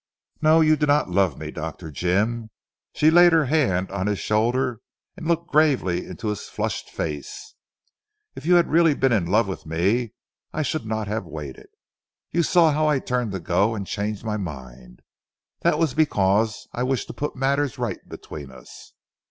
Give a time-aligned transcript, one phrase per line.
[0.41, 0.61] "No!
[0.61, 1.91] You do not love me, Dr.
[1.91, 2.49] Jim,"
[2.91, 4.79] she laid her hand on his shoulder,
[5.15, 7.53] and looked gravely into his flushed face.
[8.33, 10.13] "If you had really been in love with me,
[10.53, 11.67] I should not have waited.
[12.31, 15.03] You saw how I turned to go and changed my mind.
[15.59, 18.93] That was because I wish to put matters right between us."